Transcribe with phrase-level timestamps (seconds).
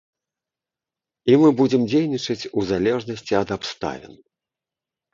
[1.33, 4.21] І мы будзем дзейнічаць у залежнасці ад абставін.